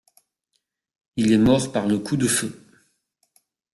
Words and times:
Il 1.15 1.31
est 1.31 1.37
mort 1.37 1.71
par 1.71 1.85
le 1.85 1.99
coup 1.99 2.17
de 2.17 2.27
feu. 2.27 2.59